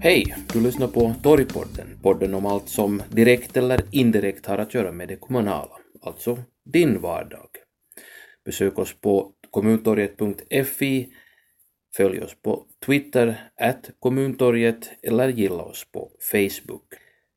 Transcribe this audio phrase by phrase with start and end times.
[0.00, 0.34] Hej!
[0.52, 5.08] Du lyssnar på Torgpodden, podden om allt som direkt eller indirekt har att göra med
[5.08, 5.70] det kommunala,
[6.00, 7.48] alltså din vardag.
[8.44, 11.08] Besök oss på kommuntorget.fi,
[11.96, 16.84] följ oss på Twitter, at kommuntorget eller gilla oss på Facebook.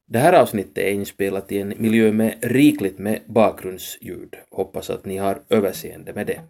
[0.07, 4.35] Det här avsnittet är inspelat i en miljö med rikligt med bakgrundsljud.
[4.51, 6.41] Hoppas att ni har överseende med det.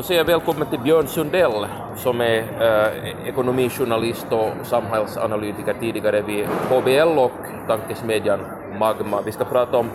[0.00, 6.46] Då säger jag välkommen till Björn Sundell som är eh, ekonomijournalist och samhällsanalytiker tidigare vid
[6.46, 7.32] HBL och
[7.66, 8.40] tankesmedjan
[8.78, 9.22] Magma.
[9.22, 9.90] Vi ska prata om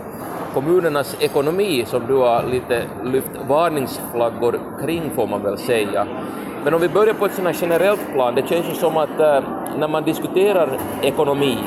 [0.54, 6.06] kommunernas ekonomi som du har lite lyft varningsflaggor kring får man väl säga.
[6.64, 9.40] Men om vi börjar på ett sådant generellt plan, det känns ju som att eh,
[9.78, 11.58] när man diskuterar ekonomi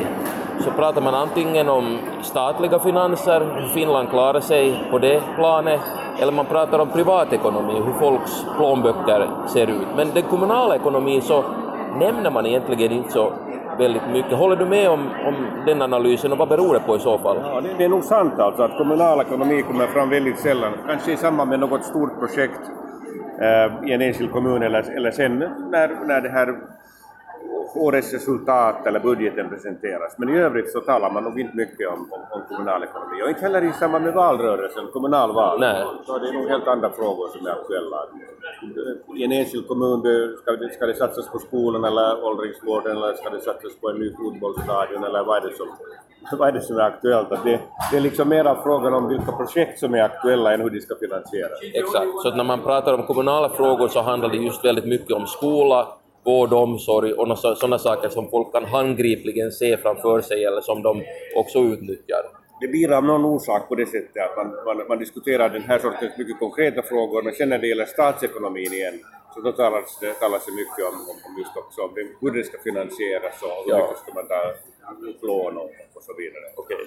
[0.60, 5.80] så pratar man antingen om statliga finanser, hur Finland klarar sig på det planet,
[6.22, 9.88] eller man pratar om privatekonomi, hur folks plånböcker ser ut.
[9.96, 11.44] Men den kommunala ekonomin så
[12.00, 13.34] nämner man egentligen inte så
[13.78, 14.38] väldigt mycket.
[14.38, 15.36] Håller du med om, om
[15.66, 17.38] den analysen och vad beror det på i så fall?
[17.44, 21.12] Ja, det, det är nog sant alltså att kommunal ekonomi kommer fram väldigt sällan, kanske
[21.12, 22.60] i samband med något stort projekt
[23.42, 25.40] eh, i en enskild kommun eller, eller sen
[25.72, 26.56] när, när det här
[27.76, 30.16] årets resultat eller budgeten presenteras.
[30.18, 33.30] Men i övrigt så talar man nog inte mycket om, om, om kommunal ekonomi och
[33.30, 35.60] inte heller i samband med valrörelsen, kommunalval.
[35.60, 35.84] Nej.
[36.06, 37.98] Så det är nog helt andra frågor som är aktuella.
[39.16, 40.02] I en enskild kommun
[40.42, 44.00] ska det, ska det satsas på skolan eller åldringsvården eller ska det satsas på en
[44.00, 45.68] ny fotbollsstadion eller vad är det som,
[46.38, 47.32] vad är, det som är aktuellt?
[47.32, 47.60] Att det,
[47.92, 50.96] det är liksom mera frågan om vilka projekt som är aktuella än hur de ska
[50.96, 51.60] finansieras.
[51.74, 55.12] Exakt, så att när man pratar om kommunala frågor så handlar det just väldigt mycket
[55.12, 55.88] om skola,
[56.24, 60.82] vård och omsorg och sådana saker som folk kan handgripligen se framför sig eller som
[60.84, 61.04] de
[61.36, 62.22] också utnyttjar.
[62.62, 65.80] Det blir av någon orsak på det sättet att man, man, man diskuterar den här
[65.80, 69.00] sortens mycket konkreta frågor men sen när det gäller statsekonomin igen
[69.34, 70.96] så då talas det, talas det mycket om,
[71.26, 71.90] om just också om
[72.22, 73.78] hur det ska finansieras och hur Ja.
[73.78, 74.42] mycket ska man ta
[75.28, 76.44] lån och, och så vidare.
[76.56, 76.78] Okej.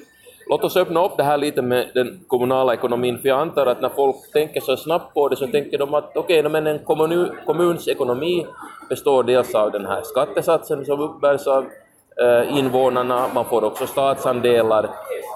[0.46, 3.80] Låt oss öppna upp det här lite med den kommunala ekonomin, för jag antar att
[3.80, 7.30] när folk tänker så snabbt på det så tänker de att okej, men en kommun,
[7.46, 8.46] kommuns ekonomi
[8.88, 11.64] består dels av den här skattesatsen som uppbärs av
[12.20, 14.90] Eh, invånarna, man får också statsandelar,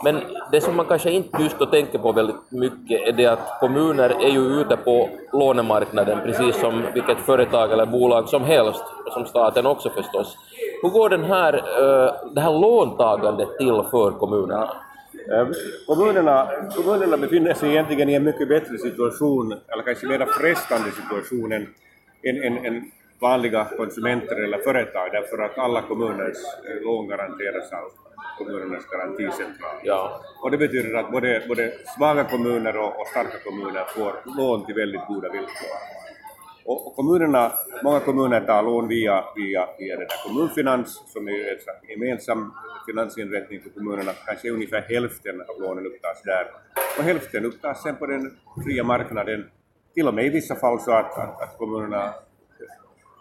[0.04, 0.20] men
[0.52, 4.10] det som man kanske inte just då tänker på väldigt mycket är det att kommuner
[4.10, 9.66] är ju ute på lånemarknaden precis som vilket företag eller bolag som helst, som staten
[9.66, 10.36] också förstås.
[10.82, 14.70] Hur går den här, eh, det här låntagandet till för kommunerna?
[15.32, 15.48] Eh,
[15.86, 21.52] kommunerna, kommunerna befinner sig egentligen i en mycket bättre situation, eller kanske mer frestande situation
[21.52, 21.66] än,
[22.24, 22.90] än, än
[23.20, 26.36] vanliga konsumenter eller företag, därför att alla kommuners
[26.82, 27.90] lån garanteras av
[28.38, 29.76] kommunernas garanticentral.
[29.82, 30.20] Ja.
[30.42, 34.74] Och det betyder att både, både svaga kommuner och, och starka kommuner får lån till
[34.74, 35.68] väldigt goda villkor.
[36.68, 37.52] Och, kommunerna,
[37.84, 42.52] många kommuner tar lån via, via, via här kommunfinans, som är en gemensam
[42.86, 44.12] finansinrättning för kommunerna.
[44.26, 46.46] Kanske ungefär hälften av lånen upptas där.
[46.98, 49.46] Och hälften upptas sen på den fria marknaden.
[49.94, 52.14] Till och med i vissa fall så att, att, att kommunerna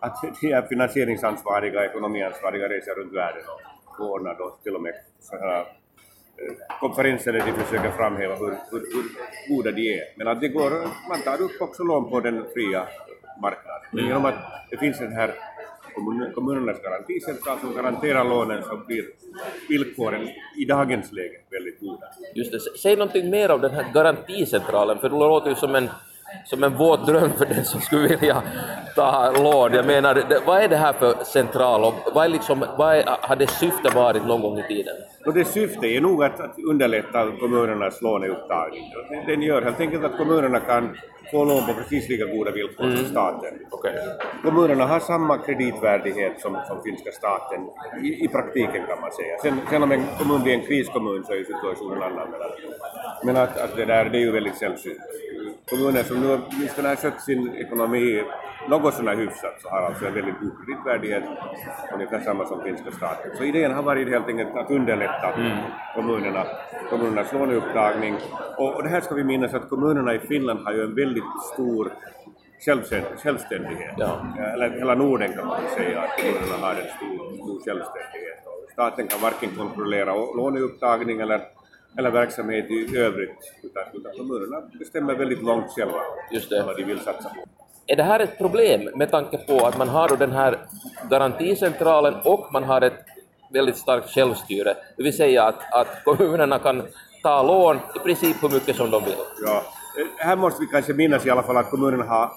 [0.05, 3.43] att de är finansieringsansvariga, ekonomiansvariga reser runt världen
[3.99, 5.66] och ordnar då till och med sådana eh,
[6.79, 9.03] konferenser där de försöker framhäva hur, hur, hur
[9.55, 10.03] goda de är.
[10.17, 10.71] Men att det går,
[11.09, 12.88] man tar upp också lån på den fria
[13.41, 13.81] marknaden.
[13.91, 14.35] Men genom att
[14.69, 15.33] det finns den här
[15.95, 19.05] kommun- kommunernas garanticentral som garanterar lånen så blir
[19.69, 20.27] villkoren
[20.57, 22.07] i dagens läge väldigt goda.
[22.35, 22.59] Just det.
[22.59, 25.89] Säg någonting mer om den här garanticentralen, för det låter ju som en,
[26.46, 28.44] som en våt dröm för den som skulle vilja
[28.96, 29.73] ta lån.
[29.73, 33.03] Jag menar, det, vad är det här för central och vad, är liksom, vad är,
[33.22, 34.95] har det syfte varit någon gång i tiden?
[35.25, 38.84] Och det syfte är nog att, att underlätta kommunernas låneupptagning.
[39.28, 40.97] Den gör helt enkelt att kommunerna kan
[41.31, 43.54] få lån på precis lika goda villkor som staten.
[43.69, 43.95] Okej.
[44.44, 47.62] Kommunerna har samma kreditvärdighet som, som finska staten
[48.04, 49.38] i, i praktiken kan man säga.
[49.42, 52.27] Sen, sen om en kommun blir en kriskommun så är situationen annan.
[52.31, 55.01] Men, att, men att, att det där det är ju väldigt sällsynt.
[55.69, 58.23] Kommuner som nu åtminstone har skött sin ekonomi
[58.69, 61.23] något sånär hyfsat så har alltså en väldigt god kreditvärdighet,
[61.94, 63.31] ungefär samma som finska staten.
[63.38, 65.33] Så idén har varit helt enkelt att underlätta
[65.95, 66.45] kommunerna,
[66.89, 68.15] kommunernas låneupptagning.
[68.57, 71.23] Och, och det här ska vi minnas att kommunerna i Finland har ju en väldigt
[71.53, 71.91] stor
[73.23, 73.94] självständighet.
[73.97, 74.25] Ja.
[74.53, 78.39] Eller hela Norden kan man säga att kommunerna har en stor, stor självständighet.
[78.71, 81.41] Staten kan varken kontrollera låneupptagning eller,
[81.97, 86.01] eller verksamhet i övrigt, utan, utan kommunerna bestämmer väldigt långt själva
[86.31, 86.63] Just det.
[86.63, 87.36] vad de vill satsa på.
[87.88, 90.57] Är det här ett problem med tanke på att man har då den här
[91.10, 93.06] garanticentralen och man har ett
[93.54, 96.83] väldigt starkt självstyre, det vill säga att, att kommunerna kan,
[97.24, 99.13] ta lån i princip hur mycket som de vill.
[99.45, 99.63] Ja.
[100.18, 102.31] Här måste vi kanske minnas i alla fall att kommunen har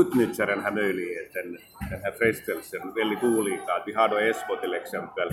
[0.00, 1.58] utnyttjat den här möjligheten,
[1.90, 3.72] den här frestelsen, väldigt olika.
[3.72, 5.28] Att vi har då Esbo till exempel,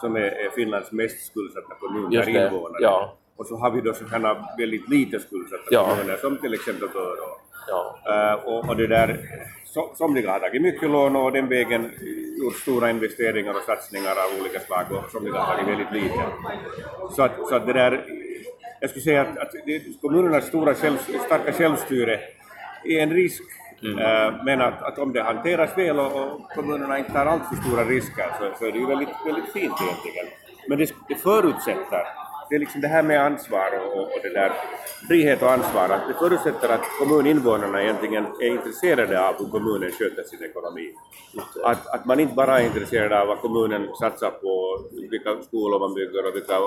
[0.00, 2.82] som är, Finlands mest skuldsatta kommun per invånare.
[2.82, 3.16] ja.
[3.36, 5.88] Och så har vi då sådana väldigt lite skuldsatta Ja.
[5.88, 7.38] kommuner, som till exempel Börå.
[7.68, 7.98] Ja.
[8.06, 9.18] Eh, och, och det där,
[9.64, 11.90] so, somliga har tagit mycket lån och den vägen
[12.42, 16.24] gjort stora investeringar och satsningar av olika slag och somliga har tagit väldigt lite.
[17.16, 18.04] Så att, så att det där,
[18.80, 19.52] jag skulle säga att, att
[20.00, 20.96] kommunernas stora själv,
[21.26, 22.20] starka självstyre
[22.84, 23.42] är en risk,
[23.82, 27.84] Eh, men att, att om det hanteras väl och, och kommunerna inte tar alltför stora
[27.84, 30.26] risker så, så är det ju väldigt, väldigt fint egentligen.
[30.68, 32.04] Men det, det förutsätter
[32.48, 34.52] det är liksom det här med ansvar och, och det där
[35.08, 40.22] frihet och ansvar, att det förutsätter att kommuninvånarna egentligen är intresserade av hur kommunen sköter
[40.22, 40.92] sin ekonomi.
[41.64, 45.94] Att, att man inte bara är intresserad av vad kommunen satsar på, vilka skolor man
[45.94, 46.58] bygger och vilka,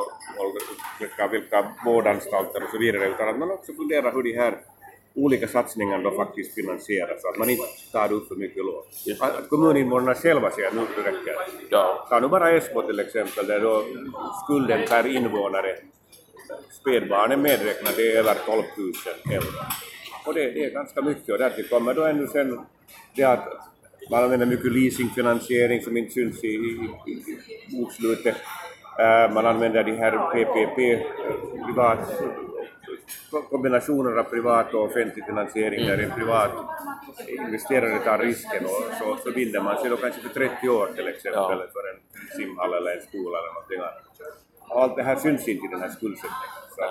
[0.99, 4.53] vilka, vilka vårdanstalter och så vidare, utan att man också funderar hur de här
[5.23, 8.83] olika satsningarna då faktiskt finansieras, så att man inte tar ut för mycket lån.
[9.19, 11.35] Att, att kommuninvånarna själva säger nu det räcker.
[11.69, 12.07] Ja.
[12.09, 13.83] Ta nu bara Esbo till exempel, där då
[14.43, 15.75] skulden per invånare,
[16.81, 19.47] spädbarnen medräknade, är över 12 000 euro.
[20.25, 22.59] Och det, det är ganska mycket, och därtill kommer då ännu sen
[23.15, 23.47] det att
[24.11, 27.23] man använder mycket leasingfinansiering som inte syns i, i, i,
[27.71, 28.35] bokslutet.
[28.99, 30.77] Eh, man använder de här PPP,
[31.65, 31.99] privat,
[33.49, 36.51] kombinationer av privat och offentlig finansiering där en privat
[37.27, 41.07] investerare tar risken och så, så binder man sig då kanske för 30 år till
[41.07, 41.67] exempel Ja.
[41.75, 41.99] för en
[42.37, 44.05] simhall eller en skola eller någonting annat.
[44.69, 46.49] Allt det här syns inte i den här skuldsättningen.
[46.75, 46.83] Så,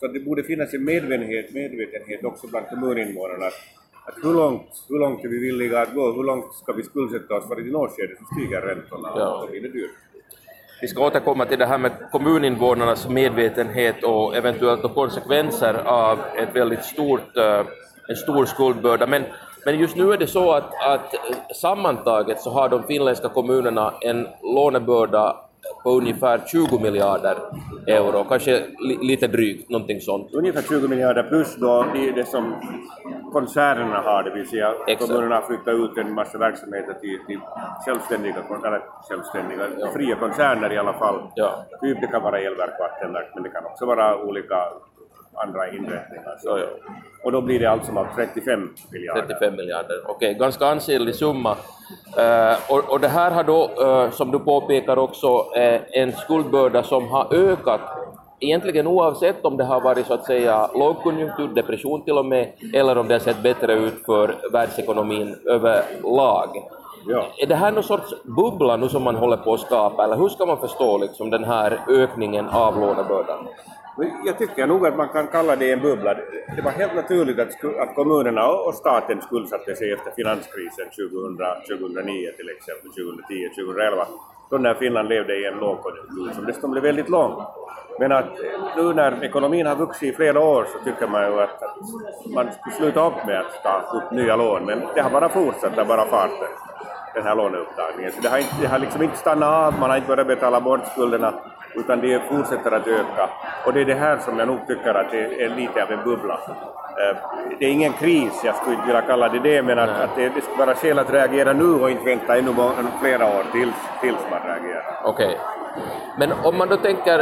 [0.00, 3.54] så det borde finnas en medvetenhet, medvetenhet också bland kommuninvånarna att,
[4.04, 7.34] att hur, långt, hur långt är vi villiga att gå, hur långt ska vi skuldsätta
[7.34, 9.90] oss för i något skede så stiger räntorna och då blir det dyrt.
[10.82, 16.84] Vi ska återkomma till det här med kommuninvånarnas medvetenhet och eventuellt konsekvenser av ett väldigt
[16.84, 17.60] stort, eh,
[18.08, 19.06] en stor skuldbörda.
[19.06, 19.24] Men,
[19.64, 21.14] men just nu är det så att, att
[21.56, 25.36] sammantaget så har de finländska kommunerna en lånebörda
[25.82, 27.36] på ungefär 20 miljarder
[27.86, 30.28] euro, kanske li, lite drygt, någonting sånt.
[30.32, 32.54] Ungefär 20 miljarder plus då det, det som
[33.32, 35.10] koncernerna har, det vill säga Exakt.
[35.10, 37.40] kommunerna har flyttat ut en massa verksamheter till, till
[37.86, 38.34] självständiga,
[38.66, 41.18] eller självständiga, fria koncerner i alla fall.
[41.34, 41.64] Ja.
[41.80, 44.56] Typ det kan vara elverk, vattenverk, men det kan också vara olika
[45.34, 46.36] andra inrättningar.
[46.42, 46.66] Så, Ja.
[47.24, 49.22] Och då blir det allt som allt 35 miljarder.
[49.22, 51.56] 35 miljarder, okej, ganska ansenlig summa.
[52.18, 56.82] Eh, och, och det här har då, eh, som du påpekar också, eh, en skuldbörda
[56.82, 57.80] som har ökat
[58.40, 62.98] egentligen oavsett om det har varit så att säga lågkonjunktur, depression till och med, eller
[62.98, 66.48] om det har sett bättre ut för världsekonomin överlag.
[67.06, 67.26] Ja.
[67.38, 70.28] Är det här någon sorts bubbla nu som man håller på att skapa, eller hur
[70.28, 73.48] ska man förstå liksom den här ökningen av lånebördan?
[74.24, 76.14] Jag tycker nog att man kan kalla det en bubbla.
[76.56, 81.36] Det var helt naturligt att, att kommunerna och staten skuldsatte sig efter finanskrisen 2000,
[81.68, 84.06] 2009 till exempel, 2010, 2011,
[84.50, 87.42] då när Finland levde i en lågkonjunktur som dessutom blev väldigt lång.
[87.98, 91.40] Men att eh, nu när ekonomin har vuxit i flera år så tycker man ju
[91.40, 91.76] att, att
[92.34, 95.74] man skulle sluta upp med att ta upp nya lån, men det har bara fortsatt,
[95.74, 96.48] det har bara farten
[97.14, 98.12] den här låneupptagningen.
[98.12, 100.60] Så det har, inte, det har liksom inte stannat av, man har inte börjat betala
[100.60, 101.34] bort skulderna,
[101.74, 103.28] utan det fortsätter att öka.
[103.66, 106.04] Och det är det här som jag nog tycker att det är lite av en
[106.04, 106.34] bubbla.
[107.00, 107.16] Eh,
[107.58, 110.28] Det är ingen kris, jag skulle inte vilja kalla det det, men att, att det,
[110.28, 112.52] det skulle vara skäl att reagera nu och inte vänta ännu
[113.00, 114.84] flera år tills, tills man reagerar.
[115.04, 115.38] Okej.
[116.18, 117.18] Men om man då tänker,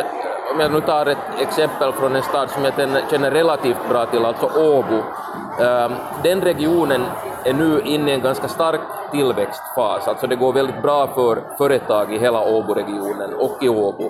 [0.54, 2.73] om jag nu tar ett exempel från en stad som jag
[3.11, 4.99] känner relativt bra till, alltså Åbo.
[5.64, 5.92] Ehm,
[6.23, 7.02] Den regionen
[7.45, 8.80] är nu inne i en ganska stark
[9.11, 14.05] tillväxtfas, alltså det går väldigt bra för företag i hela Åbo-regionen och i Åbo.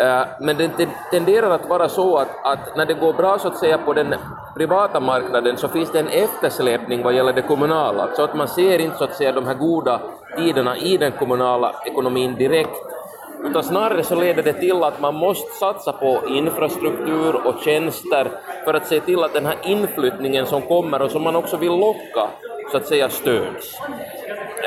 [0.00, 3.58] Eh, men det tenderar att vara så att, att när det går bra så att
[3.58, 4.14] säga på den
[4.56, 8.78] privata marknaden så finns det en eftersläpning vad gäller det kommunala, så att man ser
[8.78, 10.00] inte så att säga de här goda
[10.36, 12.98] tiderna i den kommunala ekonomin direkt
[13.44, 18.30] utan snarare så leder det till att man måste satsa på infrastruktur och tjänster
[18.64, 21.72] för att se till att den här inflyttningen som kommer och som man också vill
[21.72, 22.28] locka
[22.70, 23.74] så att säga stöds.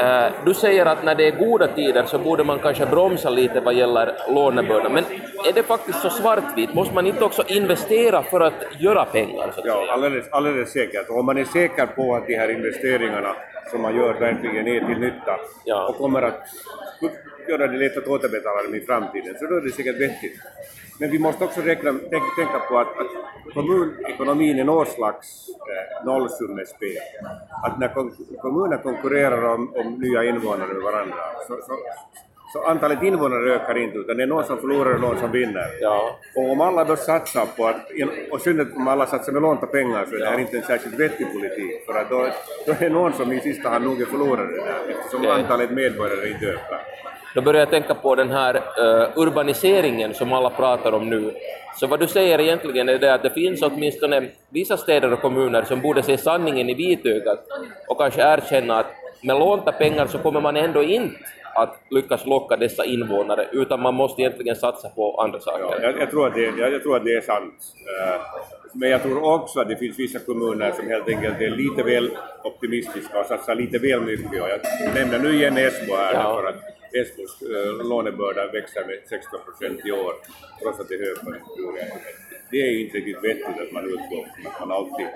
[0.02, 3.60] Eh, Du säger att när det är goda tider så borde man kanske bromsa lite
[3.60, 5.04] vad gäller lånebördan, men
[5.50, 6.74] är det faktiskt så svartvitt?
[6.74, 9.52] Måste man inte också investera för att göra pengar?
[9.56, 9.92] Så att Ja, säga?
[9.94, 11.10] alldeles, alldeles säkert.
[11.10, 13.36] Om man är säker på att de här investeringarna
[13.72, 15.88] som man gör verkligen är till nytta Ja.
[15.90, 16.42] och kommer att
[17.48, 20.40] göra det lätt att återbetala dem i framtiden, så då är det säkert vettigt.
[21.02, 26.06] Men vi måste också räkna, tänk, tänka på att, att kommunekonomin är någon slags eh,
[26.06, 26.98] nollsummespel.
[27.66, 31.16] Att när kon- kommuner konkurrerar om, om nya invånare med varandra
[31.48, 31.74] så, så,
[32.54, 35.68] så antalet invånare ökar inte, utan det är någon som förlorar och någon som vinner.
[35.82, 36.20] Ja.
[36.36, 37.82] Och om alla då satsar på att,
[38.32, 41.00] och synnerhet om alla satsar med lånta pengar så är det här inte en särskilt
[41.00, 42.28] vettig politik, för att då,
[42.66, 46.30] då är det någon som i sista hand nog är förlorare där, eftersom antalet medborgare
[46.30, 46.82] inte ökar.
[47.36, 51.34] Då börjar jag tänka på den här eh, urbaniseringen som alla pratar om nu.
[51.80, 55.64] Så vad du säger egentligen är det att det finns åtminstone vissa städer och kommuner
[55.64, 57.40] som borde se sanningen i vitögat
[57.88, 58.86] och kanske erkänna att
[59.24, 61.16] med lånta pengar så kommer man ändå inte
[61.56, 65.64] att lyckas locka dessa invånare utan man måste egentligen satsa på andra saker.
[65.64, 67.54] Ja, jag, jag, tror att det, jag, jag tror att det är sant.
[68.06, 68.22] Eh,
[68.74, 72.10] Men jag tror också att det finns vissa kommuner som helt enkelt är lite väl
[72.44, 74.42] optimistiska och satsar lite väl mycket.
[74.42, 74.60] Och jag
[74.96, 76.36] nämner nu igen Esbo här Ja.
[76.36, 76.56] för att
[76.94, 80.14] Esbos eh, lånebörda växer med 16 procent i år
[80.62, 81.72] trots att det är högkonjunktur.
[82.52, 85.08] Det är inte riktigt vettigt att man utgår från att man alltid,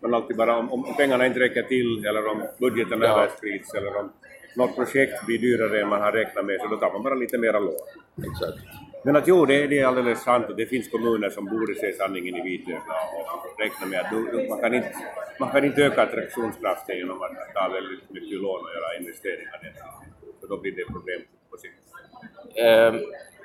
[0.00, 3.08] man alltid bara, om, om pengarna inte räcker till eller om budgeten Ja.
[3.22, 4.12] överskrids eller om
[4.56, 7.38] något projekt blir dyrare än man har räknat med så då tar man bara lite
[7.38, 7.74] mera lån.
[8.18, 8.58] Exakt.
[9.04, 11.92] Men att jo, det, det är alldeles sant att det finns kommuner som borde se
[11.92, 12.82] sanningen i vitögat
[13.54, 14.92] och räkna med att du, man, kan inte,
[15.40, 19.60] man kan inte öka attraktionskraften genom att ta väldigt mycket lån och göra investeringar.
[20.48, 21.74] För då blir det problem på sikt.
[22.54, 22.94] Eh,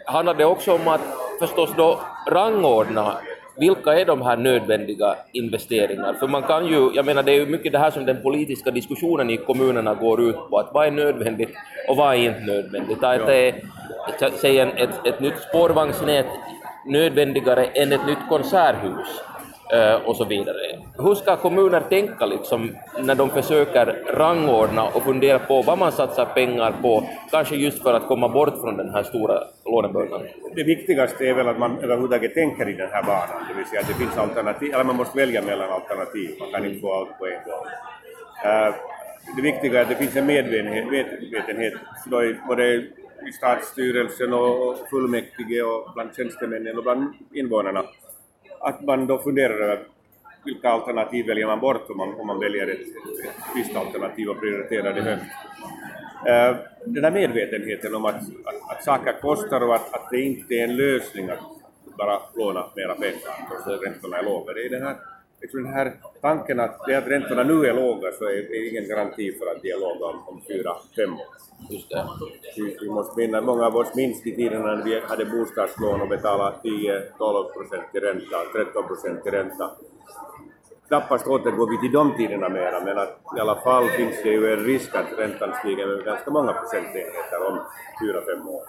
[0.05, 1.01] handlar det också om att
[1.39, 1.99] förstås då
[2.31, 3.17] rangordna
[3.57, 6.13] vilka är de här nödvändiga investeringarna?
[6.13, 8.71] För man kan ju, jag menar det är ju mycket det här som den politiska
[8.71, 11.49] diskussionen i kommunerna går ut på, att vad är nödvändigt
[11.89, 13.03] och vad är inte nödvändigt?
[13.03, 16.25] Att det är, säg en, ett, ett nytt spårvagnsnät
[16.85, 19.21] nödvändigare än ett nytt konserthus
[19.73, 20.79] Eh, och så vidare.
[20.97, 26.25] Hur ska kommuner tänka liksom när de försöker rangordna och fundera på vad man satsar
[26.25, 30.21] pengar på, kanske just för att komma bort från den här stora lånebördan?
[30.55, 33.81] Det viktigaste är väl att man överhuvudtaget tänker i den här banan, det vill säga
[33.81, 37.19] att det finns alternativ, eller man måste välja mellan alternativ, man kan inte få allt
[37.19, 37.65] på en gång.
[38.45, 38.73] Eh,
[39.35, 41.73] det viktiga är att det finns en medvetenhet, medvetenhet
[42.47, 42.63] både
[43.27, 47.83] i statsstyrelsen och fullmäktige och bland tjänstemännen och bland invånarna,
[48.63, 49.79] att man då funderar över
[50.45, 54.39] vilka alternativ väljer man bort om man, om man väljer ett, ett visst alternativ och
[54.39, 55.23] prioriterar det högt.
[56.27, 56.55] Eh,
[56.85, 60.63] den här medvetenheten om att, att, att saker kostar och att, att det inte är
[60.63, 61.39] en lösning att
[61.97, 64.53] bara låna mera pengar trots att räntorna är låga.
[64.53, 64.95] Det är den här,
[65.43, 68.87] liksom den här tanken att det att räntorna nu är låga så är det ingen
[68.87, 71.33] garanti för att de är låga om, om fyra, fem år.
[71.69, 72.05] Just det.
[72.57, 76.07] Vi, vi måste minna, många av oss minns de tiderna när vi hade bostadslån och
[76.07, 79.71] betalade 10-12 procent i ränta, 13 procent i ränta.
[80.87, 84.53] Knappast återgår vi till de tiderna mera, men att i alla fall finns det ju
[84.53, 87.59] en risk att räntan stiger med ganska många procentenheter om
[88.01, 88.63] 4-5 år.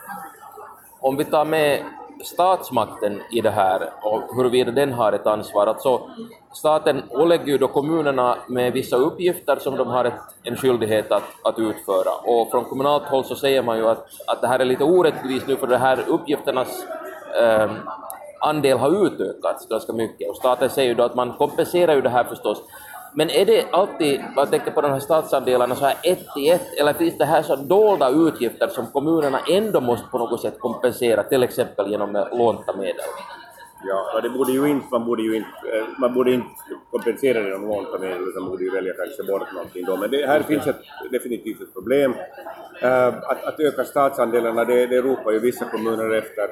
[1.01, 1.85] Om vi tar med
[2.25, 5.67] statsmakten i det här och huruvida den har ett ansvar.
[5.67, 6.01] Alltså,
[6.53, 11.23] staten ålägger ju då kommunerna med vissa uppgifter som de har ett, en skyldighet att,
[11.45, 12.11] att utföra.
[12.25, 15.47] Och från kommunalt håll så säger man ju att, att det här är lite orättvist
[15.47, 16.87] nu för de här uppgifternas
[17.41, 17.71] eh,
[18.41, 20.31] andel har utökats ganska mycket.
[20.31, 22.63] Och staten säger ju då att man kompenserar ju det här förstås.
[23.17, 26.81] Men är det alltid, jag tänker på de här statsandelarna, så här ett i ett,
[26.81, 31.23] eller finns det här så dolda utgifter som kommunerna ändå måste på något sätt kompensera,
[31.23, 33.05] till exempel genom lånta medel?
[33.87, 35.49] Ja, det borde ju inte, man borde ju inte,
[35.79, 36.49] eh, man borde inte
[36.91, 39.97] kompensera det lånta medel utan man borde ju välja kanske bort någonting då.
[39.97, 42.15] Men det, här finns ett, definitivt ett problem.
[42.83, 46.49] Eh, att, att öka statsandelarna, det, det ropar ju vissa kommuner efter.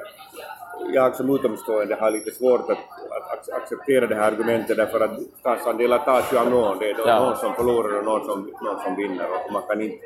[0.93, 2.77] Jag som utomstående har lite svårt att,
[3.17, 6.79] att ac- acceptera det här argumentet därför att statsandelar tas ju av någon.
[6.79, 7.19] Det är Ja.
[7.19, 9.25] någon som förlorar och någon som, någon som vinner.
[9.45, 10.05] Och man kan inte,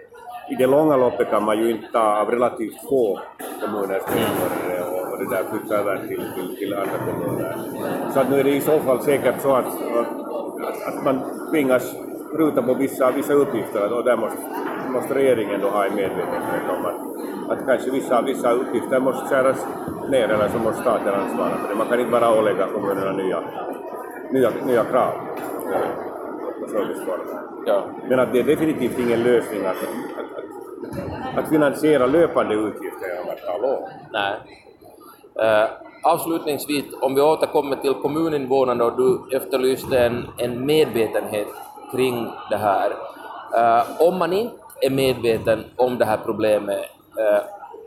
[0.52, 3.20] I det långa loppet kan man ju inte ta av relativt få
[3.62, 7.56] kommuners medborgare och, det där flytta över till, till, till andra kommuner.
[8.14, 11.22] Så att nu är det i så fall säkert så att, att, att man
[11.52, 11.96] tvingas
[12.34, 14.38] ruta på vissa, vissa uppgifter och där måste,
[14.94, 17.00] måste regeringen då ha en medvetenhet om att,
[17.52, 19.68] att kanske vissa, vissa uppgifter måste skäras
[20.10, 21.76] ner eller så måste staten ansvara för det.
[21.76, 23.44] Man kan inte bara ålägga kommunerna nya,
[24.32, 25.12] nya, nya krav
[26.62, 27.26] på serviceformer.
[27.66, 27.84] Ja.
[28.10, 30.38] Men att det är definitivt ingen lösning att, att,
[31.38, 33.90] att, att finansiera löpande utgifter genom att ta lån.
[34.12, 34.67] Nej.
[35.42, 35.70] Eh,
[36.04, 41.48] avslutningsvis, om vi återkommer till kommuninvånarna och du efterlyste en, en medvetenhet
[41.92, 42.92] kring det här.
[43.58, 46.86] Uh, om man inte är medveten om det här problemet
[47.20, 47.40] uh,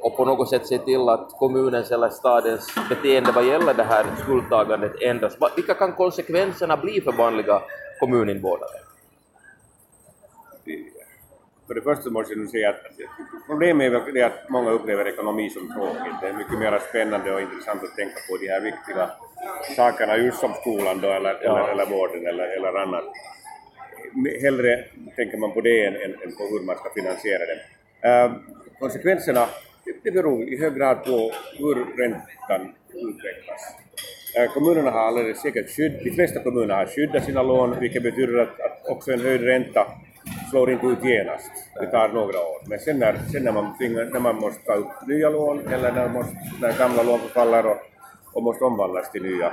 [0.02, 4.06] och på något sätt ser till att kommunens eller stadens beteende vad gäller det här
[4.22, 7.62] skuldtagandet ändras, vilka kan konsekvenserna bli för vanliga
[8.00, 8.89] kommuninvånare?
[11.70, 12.82] För det första måste jag säga att
[13.46, 16.16] problemet är väl det att många upplever ekonomi som tråkigt.
[16.20, 19.10] Det är mycket mer spännande och intressant att tänka på de här viktiga
[19.76, 21.58] sakerna just som skolan då, eller, Ja.
[21.58, 23.04] eller, eller vården eller, eller annat.
[24.42, 24.84] Hellre
[25.16, 27.58] tänker man på det än, än, på hur man ska finansiera det.
[28.08, 28.32] Eh,
[28.78, 29.46] konsekvenserna
[30.02, 33.62] det beror i hög grad på hur räntan utvecklas.
[34.36, 38.38] Eh, kommunerna har alldeles säkert skydd, de flesta kommuner har skyddat sina lån, vilket betyder
[38.38, 39.86] att, att också en höjd ränta
[40.50, 41.50] slår inte ut genast.
[41.80, 42.60] Det tar några år.
[42.66, 45.92] Men sen när, sen när, man, tvingar, när man måste ta upp nya lån eller
[45.92, 47.78] när, måste, när gamla lån förfaller och,
[48.32, 49.52] och måste omvandlas till nya,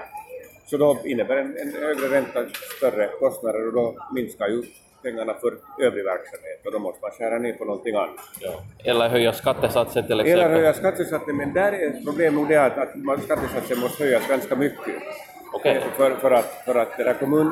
[0.65, 2.39] så då innebär en, en högre ränta
[2.77, 4.63] större kostnader och då minskar ju
[5.03, 5.51] pengarna för
[5.85, 8.09] övrig verksamhet och då måste man skära ner på någonting annat.
[8.39, 8.53] Ja.
[8.83, 10.45] Eller höja skattesatsen till exempel.
[10.45, 14.27] Eller höja skattesatsen, men där är ett problem nog det att, att skattesatsen måste höjas
[14.27, 14.95] ganska mycket.
[15.53, 15.79] Okay.
[15.97, 17.51] För, för, att, för att det där kommun,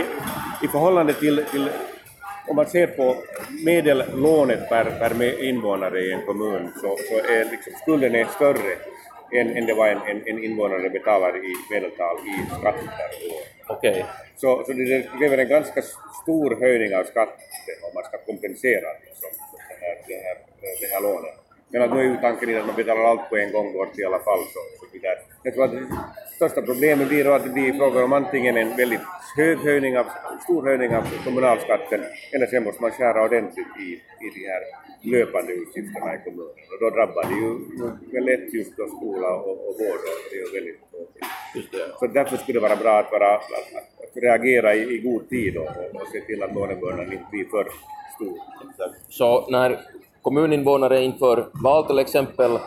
[0.00, 1.68] i, i förhållande till, till
[2.48, 3.16] om man ser på
[3.64, 8.76] medellånet per, per invånare i en kommun så, så är liksom skulden är större
[9.32, 13.76] än, än det var en, en, en invånare betalar i medeltal i skatt per år.
[13.76, 14.02] Okay.
[14.36, 15.82] Så, så det kräver en ganska
[16.22, 19.30] stor höjning av skatten om man ska kompensera liksom,
[19.68, 20.36] det, här, det, här,
[20.80, 21.45] det här lånet.
[21.76, 24.04] Men att nu är ju tanken att man betalar allt på en gång bort i
[24.04, 24.42] alla fall.
[24.52, 25.18] Så, så där.
[25.42, 25.86] Jag tror att det
[26.36, 29.00] största problemet blir då att det blir fråga om antingen en väldigt
[29.36, 30.06] hög höjning av,
[30.44, 32.00] stor höjning av kommunalskatten
[32.32, 33.88] eller sen måste man skära ordentligt i,
[34.24, 34.62] i de här
[35.12, 36.64] löpande utgifterna i kommunen.
[36.72, 40.52] Och då drabbar det ju lätt just då skola och, och vård och det är
[40.56, 41.98] väldigt tråkigt.
[41.98, 43.50] Så därför skulle det vara bra att, vara, att,
[44.04, 47.66] att reagera i, i god tid och, och se till att lånebördan inte blir för
[48.14, 48.38] stor.
[49.08, 49.80] Så när
[50.26, 52.58] kommuninvånare inför val till exempel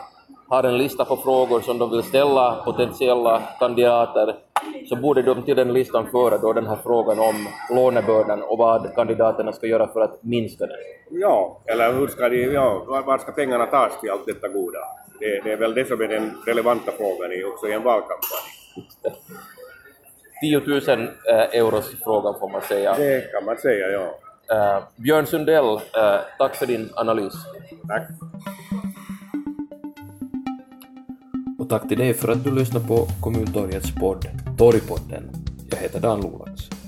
[0.48, 4.36] har en lista på frågor som de vill ställa potentiella kandidater
[4.88, 8.94] så borde de till den listan föra då den här frågan om lånebördan och vad
[8.94, 10.76] kandidaterna ska göra för att minska den.
[11.10, 14.78] Ja, eller hur ska de, ja, var ska pengarna tas till allt detta goda?
[15.20, 18.48] Det, det är väl det som är den relevanta frågan i, också i en valkampanj.
[20.42, 22.94] 10 000 eh, euros frågan får man säga.
[22.96, 24.29] Det kan man säga, ja.
[24.52, 27.32] Uh, Björn Sundell, uh, tack för din analys.
[27.88, 28.08] Tack.
[31.58, 34.26] Och tack till dig för att du lyssnar på Kommuntorgets podd
[34.58, 35.30] Torgpodden.
[35.70, 36.79] Jag heter Dan Lolax.